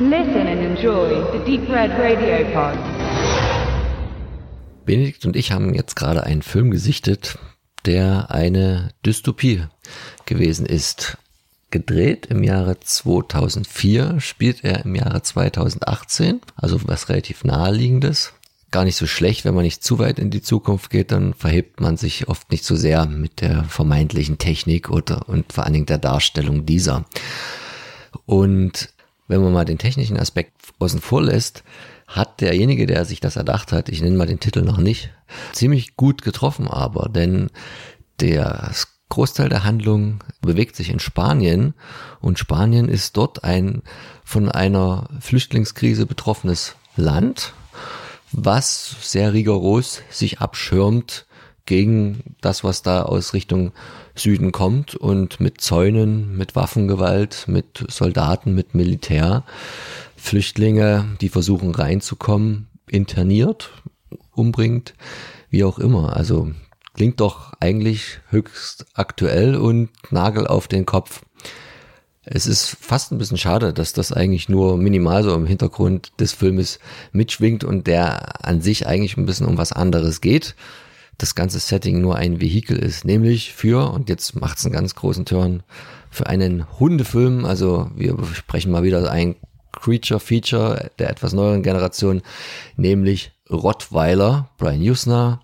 [0.00, 2.76] Listen and enjoy the Deep Red Radio Pod.
[4.84, 7.38] Benedikt und ich haben jetzt gerade einen Film gesichtet,
[7.86, 9.62] der eine Dystopie
[10.26, 11.16] gewesen ist.
[11.70, 18.32] Gedreht im Jahre 2004, spielt er im Jahre 2018, also was relativ naheliegendes.
[18.72, 21.78] Gar nicht so schlecht, wenn man nicht zu weit in die Zukunft geht, dann verhebt
[21.78, 25.86] man sich oft nicht so sehr mit der vermeintlichen Technik oder und vor allen Dingen
[25.86, 27.04] der Darstellung dieser.
[28.26, 28.93] Und
[29.28, 31.64] wenn man mal den technischen Aspekt außen vor lässt,
[32.06, 35.10] hat derjenige, der sich das erdacht hat, ich nenne mal den Titel noch nicht,
[35.52, 37.50] ziemlich gut getroffen aber, denn
[38.20, 38.70] der
[39.08, 41.74] Großteil der Handlung bewegt sich in Spanien
[42.20, 43.82] und Spanien ist dort ein
[44.24, 47.52] von einer Flüchtlingskrise betroffenes Land,
[48.32, 51.26] was sehr rigoros sich abschirmt
[51.66, 53.72] gegen das, was da aus Richtung
[54.14, 59.44] Süden kommt und mit Zäunen, mit Waffengewalt, mit Soldaten, mit Militär
[60.16, 63.70] Flüchtlinge, die versuchen reinzukommen, interniert,
[64.32, 64.94] umbringt,
[65.50, 66.16] wie auch immer.
[66.16, 66.50] Also
[66.94, 71.22] klingt doch eigentlich höchst aktuell und Nagel auf den Kopf.
[72.22, 76.32] Es ist fast ein bisschen schade, dass das eigentlich nur minimal so im Hintergrund des
[76.32, 76.78] Filmes
[77.12, 80.54] mitschwingt und der an sich eigentlich ein bisschen um was anderes geht
[81.18, 85.24] das ganze Setting nur ein Vehikel ist, nämlich für, und jetzt macht's einen ganz großen
[85.24, 85.62] Turn,
[86.10, 89.36] für einen Hundefilm, also wir sprechen mal wieder ein
[89.72, 92.22] Creature-Feature der etwas neueren Generation,
[92.76, 95.40] nämlich Rottweiler, Brian Usner.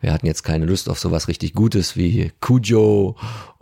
[0.00, 3.16] Wir hatten jetzt keine Lust auf sowas richtig Gutes wie Cujo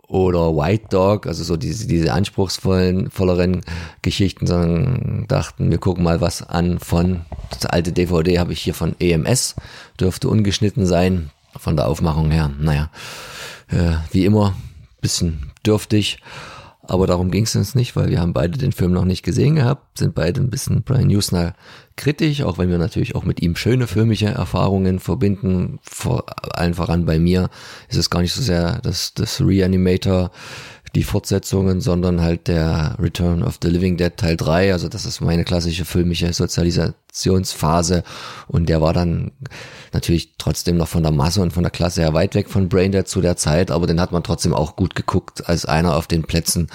[0.06, 3.62] oder White Dog, also so diese, diese anspruchsvollen, volleren
[4.02, 8.74] Geschichten, sondern dachten, wir gucken mal was an von, das alte DVD habe ich hier
[8.74, 9.56] von EMS,
[9.98, 12.90] dürfte ungeschnitten sein von der Aufmachung her, naja,
[13.68, 14.54] äh, wie immer,
[15.00, 16.18] bisschen dürftig.
[16.84, 19.54] Aber darum ging es uns nicht, weil wir haben beide den Film noch nicht gesehen
[19.54, 21.54] gehabt, sind beide ein bisschen Brian Newsner
[21.96, 25.78] kritisch, auch wenn wir natürlich auch mit ihm schöne filmische Erfahrungen verbinden.
[25.82, 26.24] Vor
[26.56, 27.50] allen voran bei mir
[27.88, 30.32] ist es gar nicht so sehr das, das Reanimator
[30.94, 34.72] die Fortsetzungen, sondern halt der Return of the Living Dead Teil 3.
[34.72, 38.02] Also das ist meine klassische filmische Sozialisationsphase.
[38.48, 39.32] Und der war dann
[39.94, 43.08] natürlich trotzdem noch von der Masse und von der Klasse her weit weg von Braindead
[43.08, 46.24] zu der Zeit, aber den hat man trotzdem auch gut geguckt als einer auf den
[46.24, 46.68] Plätzen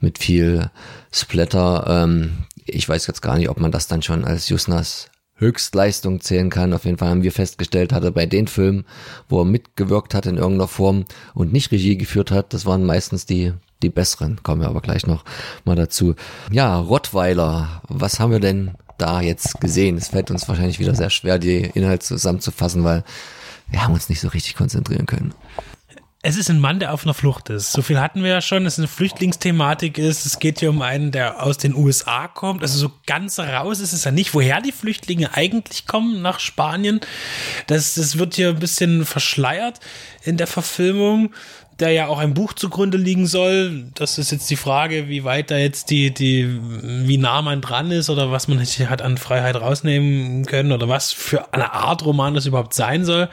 [0.00, 0.70] mit viel
[1.12, 1.86] Splatter.
[1.88, 6.48] Ähm, ich weiß jetzt gar nicht, ob man das dann schon als Jusnas Höchstleistung zählen
[6.48, 6.72] kann.
[6.72, 8.84] Auf jeden Fall haben wir festgestellt, hat er bei den Filmen,
[9.28, 13.26] wo er mitgewirkt hat in irgendeiner Form und nicht Regie geführt hat, das waren meistens
[13.26, 13.52] die
[13.82, 15.24] die besseren, kommen wir aber gleich noch
[15.64, 16.14] mal dazu.
[16.50, 19.96] Ja, Rottweiler, was haben wir denn da jetzt gesehen?
[19.96, 23.04] Es fällt uns wahrscheinlich wieder sehr schwer, die Inhalte zusammenzufassen, weil
[23.68, 25.34] wir haben uns nicht so richtig konzentrieren können.
[26.26, 27.72] Es ist ein Mann, der auf einer Flucht ist.
[27.72, 30.24] So viel hatten wir ja schon, dass es eine Flüchtlingsthematik ist.
[30.24, 32.62] Es geht hier um einen, der aus den USA kommt.
[32.62, 37.00] Also so ganz raus ist es ja nicht, woher die Flüchtlinge eigentlich kommen nach Spanien.
[37.66, 39.80] Das, das wird hier ein bisschen verschleiert
[40.22, 41.34] in der Verfilmung
[41.80, 43.86] der ja auch ein Buch zugrunde liegen soll.
[43.94, 47.90] Das ist jetzt die Frage, wie weit da jetzt die, die, wie nah man dran
[47.90, 52.04] ist oder was man sich hat an Freiheit rausnehmen können oder was für eine Art
[52.04, 53.28] Roman das überhaupt sein soll.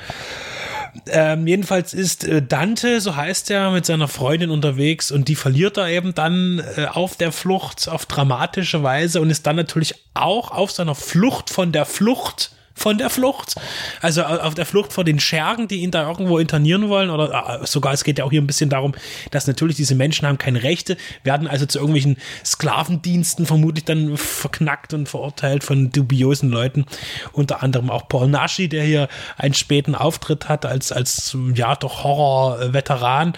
[1.08, 5.78] Ähm, jedenfalls ist äh, Dante, so heißt er, mit seiner Freundin unterwegs und die verliert
[5.78, 10.52] er eben dann äh, auf der Flucht auf dramatische Weise und ist dann natürlich auch
[10.52, 12.52] auf seiner Flucht von der Flucht
[12.82, 13.56] von der Flucht.
[14.02, 17.10] Also auf der Flucht vor den Schergen, die ihn da irgendwo internieren wollen.
[17.10, 18.94] Oder äh, sogar, es geht ja auch hier ein bisschen darum,
[19.30, 24.94] dass natürlich diese Menschen haben keine Rechte, werden also zu irgendwelchen Sklavendiensten vermutlich dann verknackt
[24.94, 26.86] und verurteilt von dubiosen Leuten.
[27.32, 32.04] Unter anderem auch Paul Naschi, der hier einen späten Auftritt hat als, als ja, doch
[32.04, 33.34] Horror-Veteran.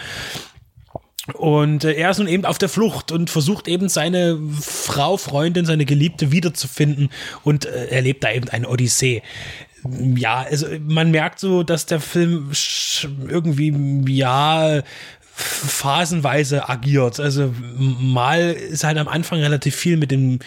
[1.32, 5.66] Und äh, er ist nun eben auf der Flucht und versucht eben seine Frau, Freundin,
[5.66, 7.10] seine Geliebte wiederzufinden
[7.44, 9.24] und äh, erlebt da eben eine Odyssee.
[10.16, 12.52] Ja, also man merkt so, dass der Film
[13.28, 13.74] irgendwie,
[14.14, 14.82] ja,
[15.36, 17.20] phasenweise agiert.
[17.20, 20.40] Also mal ist halt am Anfang relativ viel mit dem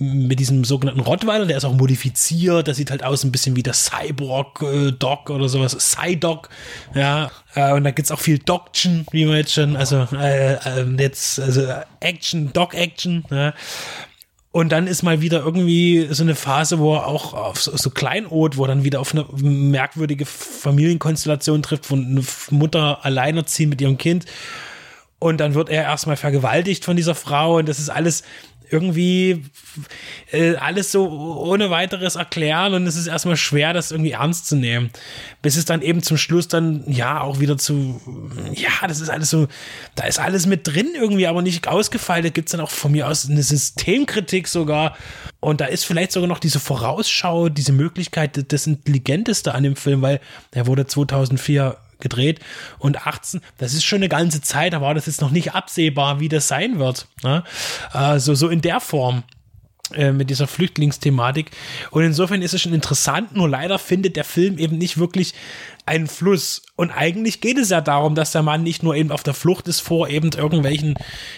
[0.00, 3.62] mit diesem sogenannten Rottweiler, der ist auch modifiziert, der sieht halt aus ein bisschen wie
[3.62, 6.48] der Cyborg-Dog äh, oder sowas, Psydog,
[6.94, 10.86] ja, äh, und da gibt's auch viel Doction, wie man jetzt schon, also äh, äh,
[10.98, 11.66] jetzt, also
[12.00, 13.52] Action, Dog-Action, ja.
[14.52, 17.90] Und dann ist mal wieder irgendwie so eine Phase, wo er auch auf so, so
[17.90, 23.80] Kleinod, wo er dann wieder auf eine merkwürdige Familienkonstellation trifft, wo eine Mutter alleinerziehend mit
[23.80, 24.26] ihrem Kind.
[25.20, 28.24] Und dann wird er erstmal vergewaltigt von dieser Frau und das ist alles
[28.70, 29.44] irgendwie
[30.32, 34.56] äh, alles so ohne weiteres erklären und es ist erstmal schwer, das irgendwie ernst zu
[34.56, 34.90] nehmen.
[35.42, 38.00] Bis es dann eben zum Schluss dann, ja, auch wieder zu,
[38.54, 39.48] ja, das ist alles so,
[39.94, 42.24] da ist alles mit drin irgendwie, aber nicht ausgefeilt.
[42.24, 44.96] Da gibt es dann auch von mir aus eine Systemkritik sogar.
[45.40, 50.02] Und da ist vielleicht sogar noch diese Vorausschau, diese Möglichkeit, das Intelligenteste an dem Film,
[50.02, 50.20] weil
[50.52, 52.40] er wurde 2004 gedreht
[52.78, 56.20] und 18, das ist schon eine ganze Zeit, da war das jetzt noch nicht absehbar,
[56.20, 57.06] wie das sein wird.
[57.22, 57.44] Ne?
[57.92, 59.24] Also so in der Form
[59.94, 61.50] äh, mit dieser Flüchtlingsthematik.
[61.90, 65.34] Und insofern ist es schon interessant, nur leider findet der Film eben nicht wirklich
[65.90, 66.62] einen Fluss.
[66.76, 69.68] Und eigentlich geht es ja darum, dass der Mann nicht nur eben auf der Flucht
[69.68, 70.94] ist vor eben irgendwelchen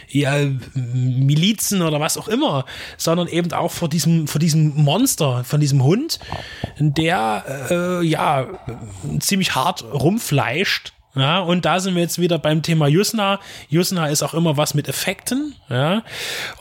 [0.08, 0.34] ja,
[0.74, 2.66] Milizen oder was auch immer,
[2.98, 6.20] sondern eben auch vor diesem, vor diesem Monster, von diesem Hund,
[6.78, 8.46] der äh, ja
[9.18, 13.38] ziemlich hart rumfleischt ja, und da sind wir jetzt wieder beim Thema Jusna.
[13.68, 15.54] Jusna ist auch immer was mit Effekten.
[15.68, 16.04] Ja,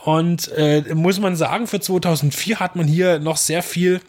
[0.04, 4.02] und äh, muss man sagen, für 2004 hat man hier noch sehr viel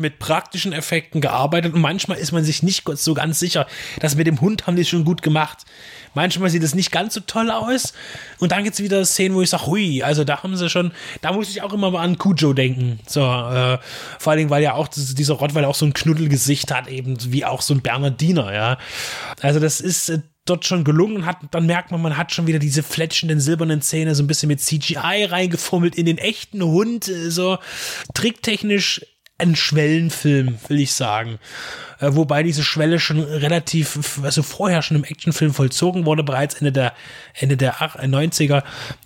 [0.00, 3.66] mit praktischen Effekten gearbeitet und manchmal ist man sich nicht so ganz sicher,
[4.00, 5.64] dass mit dem Hund haben die schon gut gemacht.
[6.14, 7.92] Manchmal sieht es nicht ganz so toll aus
[8.38, 10.92] und dann gibt es wieder Szenen, wo ich sage, hui, also da haben sie schon,
[11.20, 12.98] da muss ich auch immer mal an Kujo denken.
[13.06, 13.78] So, äh,
[14.18, 17.44] vor allen Dingen, weil ja auch dieser Rottweiler auch so ein Knuddelgesicht hat, eben wie
[17.44, 18.78] auch so ein Bernardiner, ja.
[19.40, 22.58] Also das ist äh, dort schon gelungen hat, dann merkt man, man hat schon wieder
[22.58, 27.30] diese fletschenden silbernen Zähne so ein bisschen mit CGI reingefummelt in den echten Hund, äh,
[27.30, 27.58] so
[28.14, 29.04] tricktechnisch
[29.38, 31.38] ein Schwellenfilm, will ich sagen.
[32.00, 36.72] Äh, wobei diese Schwelle schon relativ, also vorher schon im Actionfilm vollzogen wurde, bereits Ende
[36.72, 36.92] der,
[37.34, 38.62] Ende der 90er.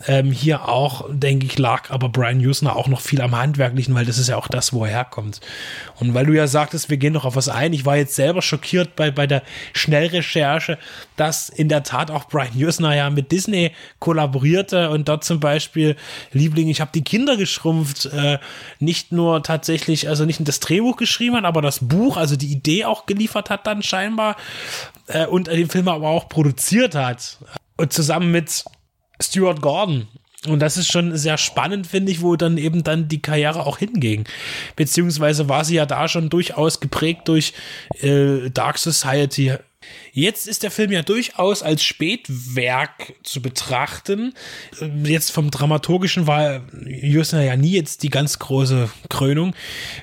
[0.07, 4.05] Ähm, hier auch, denke ich, lag aber Brian Usner auch noch viel am Handwerklichen, weil
[4.05, 5.41] das ist ja auch das, wo er herkommt.
[5.99, 8.43] Und weil du ja sagtest, wir gehen noch auf was ein, ich war jetzt selber
[8.43, 9.43] schockiert bei, bei der
[9.73, 10.79] Schnellrecherche,
[11.17, 15.97] dass in der Tat auch Brian Usner ja mit Disney kollaborierte und dort zum Beispiel,
[16.33, 18.39] Liebling, ich habe die Kinder geschrumpft, äh,
[18.81, 22.82] nicht nur tatsächlich, also nicht das Drehbuch geschrieben hat, aber das Buch, also die Idee
[22.85, 24.37] auch geliefert hat dann scheinbar
[25.07, 27.39] äh, und den Film aber auch produziert hat.
[27.77, 28.65] Und zusammen mit
[29.21, 30.09] Stuart Gordon.
[30.47, 33.79] Und das ist schon sehr spannend, finde ich, wo dann eben dann die Karriere auch
[33.79, 34.25] hinging.
[34.75, 37.53] Beziehungsweise war sie ja da schon durchaus geprägt durch
[38.01, 39.53] äh, Dark Society.
[40.13, 44.35] Jetzt ist der Film ja durchaus als Spätwerk zu betrachten.
[45.05, 49.55] Jetzt vom Dramaturgischen war Jusner ja nie jetzt die ganz große Krönung.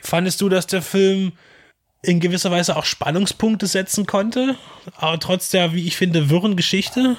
[0.02, 1.34] Fandest du, dass der Film
[2.02, 4.56] in gewisser Weise auch Spannungspunkte setzen konnte,
[4.96, 7.18] aber trotz der, wie ich finde, wirren Geschichte?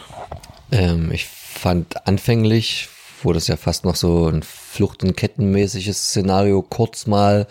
[0.72, 2.88] Ähm, ich fand anfänglich,
[3.22, 7.46] wo das ja fast noch so ein Flucht- und Kettenmäßiges Szenario kurz mal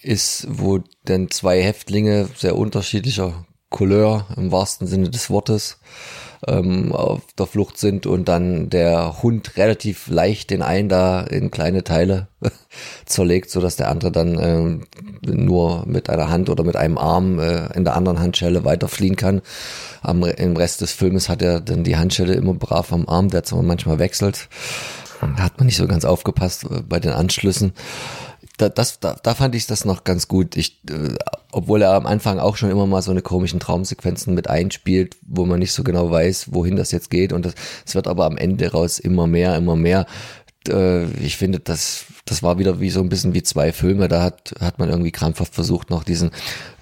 [0.00, 5.78] ist, wo dann zwei Häftlinge sehr unterschiedlicher Couleur im wahrsten Sinne des Wortes
[6.46, 11.50] ähm, auf der Flucht sind und dann der Hund relativ leicht den einen da in
[11.50, 12.28] kleine Teile
[13.06, 14.86] zerlegt, so dass der andere dann ähm,
[15.22, 19.16] nur mit einer Hand oder mit einem Arm äh, in der anderen Handschelle weiter fliehen
[19.16, 19.42] kann.
[20.02, 23.44] Am, Im Rest des Filmes hat er dann die Handschelle immer brav am Arm, der
[23.44, 24.48] zwar manchmal wechselt.
[25.20, 27.72] Da hat man nicht so ganz aufgepasst äh, bei den Anschlüssen
[28.56, 30.56] da, das, da, da fand ich das noch ganz gut.
[30.56, 31.14] Ich, äh,
[31.56, 35.46] obwohl er am Anfang auch schon immer mal so eine komischen Traumsequenzen mit einspielt, wo
[35.46, 37.32] man nicht so genau weiß, wohin das jetzt geht.
[37.32, 37.54] Und das,
[37.86, 40.04] es wird aber am Ende raus immer mehr, immer mehr.
[40.68, 44.06] Äh, ich finde, das, das war wieder wie so ein bisschen wie zwei Filme.
[44.08, 46.30] Da hat, hat man irgendwie krampfhaft versucht, noch diesen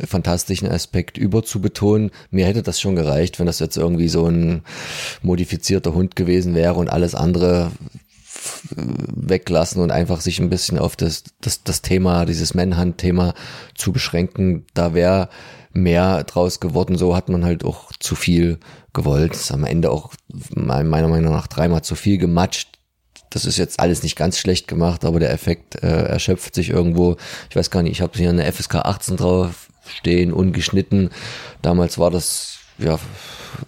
[0.05, 2.11] fantastischen Aspekt überzubetonen.
[2.33, 4.63] Mir hätte das schon gereicht, wenn das jetzt irgendwie so ein
[5.23, 7.71] modifizierter Hund gewesen wäre und alles andere
[8.75, 13.35] weglassen und einfach sich ein bisschen auf das, das, das Thema, dieses Manhunt-Thema
[13.75, 14.67] zu beschränken.
[14.75, 15.29] Da wäre
[15.73, 16.97] mehr draus geworden.
[16.97, 18.59] So hat man halt auch zu viel
[18.93, 19.35] gewollt.
[19.35, 20.13] Ist am Ende auch
[20.55, 22.79] meiner Meinung nach dreimal zu viel gematscht.
[23.31, 27.17] Das ist jetzt alles nicht ganz schlecht gemacht, aber der Effekt äh, erschöpft sich irgendwo.
[27.51, 31.11] Ich weiß gar nicht, ich habe hier eine FSK 18 drauf stehen, ungeschnitten.
[31.61, 32.99] Damals war das ja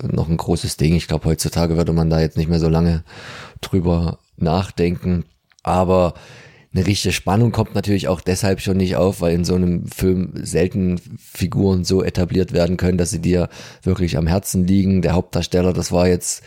[0.02, 0.94] noch ein großes Ding.
[0.94, 3.02] Ich glaube, heutzutage würde man da jetzt nicht mehr so lange
[3.60, 5.24] drüber nachdenken.
[5.62, 6.14] Aber
[6.74, 10.32] eine richtige Spannung kommt natürlich auch deshalb schon nicht auf, weil in so einem Film
[10.42, 13.48] selten Figuren so etabliert werden können, dass sie dir
[13.82, 15.02] wirklich am Herzen liegen.
[15.02, 16.42] Der Hauptdarsteller, das war jetzt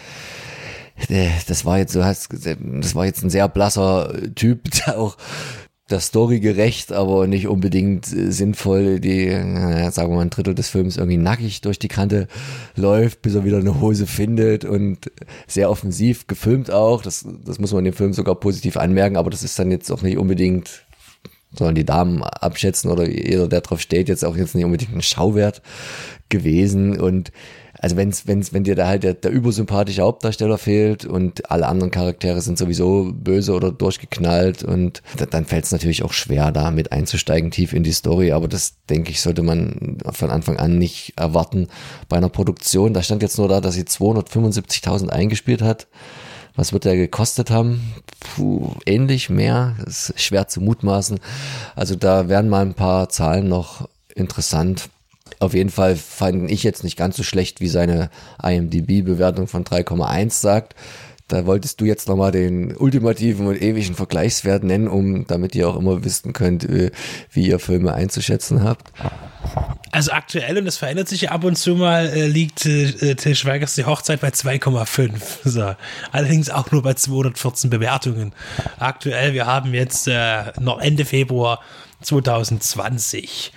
[1.48, 5.17] das war jetzt, so hast, das war jetzt ein sehr blasser Typ, der auch
[5.89, 10.55] der Story gerecht, aber nicht unbedingt äh, sinnvoll, die, naja, sagen wir mal, ein Drittel
[10.55, 12.27] des Films irgendwie nackig durch die Kante
[12.75, 15.12] läuft, bis er wieder eine Hose findet und
[15.48, 17.01] sehr offensiv gefilmt auch.
[17.01, 20.01] Das, das muss man dem Film sogar positiv anmerken, aber das ist dann jetzt auch
[20.01, 20.86] nicht unbedingt,
[21.53, 25.01] sondern die Damen abschätzen oder jeder, der drauf steht, jetzt auch jetzt nicht unbedingt ein
[25.01, 25.62] Schauwert
[26.29, 27.31] gewesen und
[27.81, 31.91] also wenn's, wenn's, wenn dir da halt der, der übersympathische Hauptdarsteller fehlt und alle anderen
[31.91, 36.91] Charaktere sind sowieso böse oder durchgeknallt und dann fällt es natürlich auch schwer, da mit
[36.91, 38.33] einzusteigen tief in die Story.
[38.33, 41.69] Aber das, denke ich, sollte man von Anfang an nicht erwarten
[42.09, 42.93] bei einer Produktion.
[42.93, 45.88] Da stand jetzt nur da, dass sie 275.000 eingespielt hat.
[46.55, 47.93] Was wird der gekostet haben?
[48.19, 49.77] Puh, ähnlich, mehr.
[49.86, 51.21] Das ist schwer zu mutmaßen.
[51.77, 54.89] Also da werden mal ein paar Zahlen noch interessant.
[55.39, 58.09] Auf jeden Fall fand ich jetzt nicht ganz so schlecht, wie seine
[58.41, 60.75] IMDB-Bewertung von 3,1 sagt.
[61.29, 65.77] Da wolltest du jetzt nochmal den ultimativen und ewigen Vergleichswert nennen, um damit ihr auch
[65.77, 66.91] immer wissen könnt, äh,
[67.31, 68.91] wie ihr Filme einzuschätzen habt.
[69.91, 73.36] Also aktuell, und das verändert sich ja ab und zu mal, äh, liegt äh, Till
[73.36, 75.12] Schweigers die Hochzeit bei 2,5.
[75.43, 75.75] So.
[76.12, 78.33] Allerdings auch nur bei 214 Bewertungen.
[78.79, 81.62] Aktuell, wir haben jetzt äh, noch Ende Februar
[82.01, 83.51] 2020.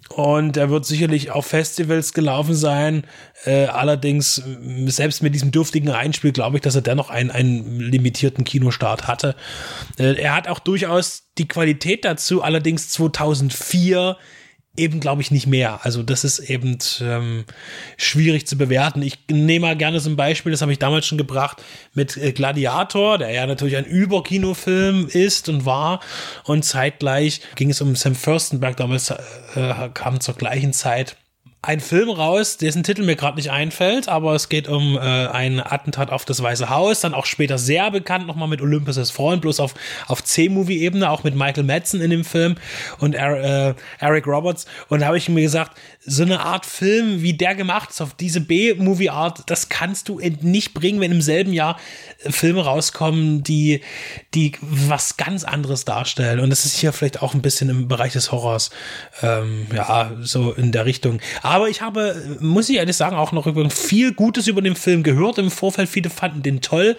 [0.08, 3.04] Und er wird sicherlich auf Festivals gelaufen sein.
[3.44, 4.42] Äh, allerdings,
[4.86, 9.36] selbst mit diesem dürftigen Einspiel, glaube ich, dass er dennoch einen, einen limitierten Kinostart hatte.
[9.98, 12.42] Äh, er hat auch durchaus die Qualität dazu.
[12.42, 14.16] Allerdings 2004
[14.76, 15.84] eben, glaube ich, nicht mehr.
[15.84, 17.44] Also das ist eben ähm,
[17.96, 19.02] schwierig zu bewerten.
[19.02, 21.62] Ich nehme mal gerne so ein Beispiel, das habe ich damals schon gebracht,
[21.92, 26.00] mit äh, Gladiator, der ja natürlich ein Überkinofilm ist und war.
[26.44, 31.16] Und zeitgleich ging es um Sam Furstenberg, damals äh, kam zur gleichen Zeit
[31.62, 35.60] ein Film raus, dessen Titel mir gerade nicht einfällt, aber es geht um äh, ein
[35.60, 39.42] Attentat auf das Weiße Haus, dann auch später sehr bekannt nochmal mit Olympus Has Fallen,
[39.42, 39.74] bloß auf,
[40.06, 42.54] auf C-Movie-Ebene, auch mit Michael Madsen in dem Film
[42.98, 44.64] und er, äh, Eric Roberts.
[44.88, 48.14] Und da habe ich mir gesagt, so eine Art Film, wie der gemacht ist, auf
[48.14, 51.78] diese B-Movie-Art, das kannst du nicht bringen, wenn im selben Jahr
[52.24, 53.82] äh, Filme rauskommen, die,
[54.32, 56.40] die was ganz anderes darstellen.
[56.40, 58.70] Und das ist hier vielleicht auch ein bisschen im Bereich des Horrors,
[59.20, 61.20] ähm, ja, so in der Richtung.
[61.42, 65.38] Aber ich habe, muss ich ehrlich sagen, auch noch viel Gutes über den Film gehört
[65.38, 65.88] im Vorfeld.
[65.88, 66.96] Viele fanden den toll.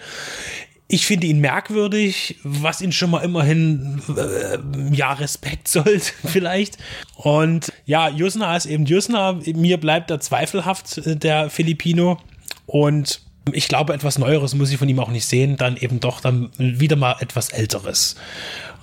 [0.88, 4.58] Ich finde ihn merkwürdig, was ihn schon mal immerhin äh,
[4.94, 6.76] ja Respekt sollte vielleicht.
[7.16, 9.38] Und ja, Jusna ist eben Jusna.
[9.54, 12.18] Mir bleibt er zweifelhaft äh, der Filipino
[12.66, 15.56] und ich glaube, etwas Neueres muss ich von ihm auch nicht sehen.
[15.56, 18.16] Dann eben doch dann wieder mal etwas Älteres.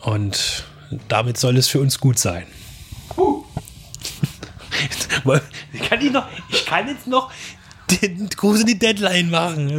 [0.01, 0.65] Und
[1.07, 2.43] damit soll es für uns gut sein.
[5.25, 5.38] Uh.
[5.88, 7.31] kann ich noch, ich kann jetzt noch
[8.01, 9.69] den Gruß in die Deadline machen.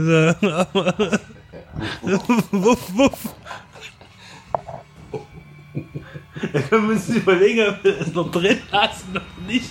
[2.02, 3.34] Also, wuff, wuff.
[6.34, 9.70] Wir uns überlegen, ob wir das noch drin lassen oder nicht.